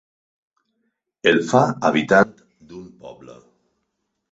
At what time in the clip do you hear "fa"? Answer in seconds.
1.51-1.61